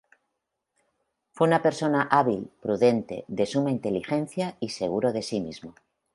[1.31, 5.75] Fue una persona hábil, prudente, de suma inteligencia y seguro de sí mismo.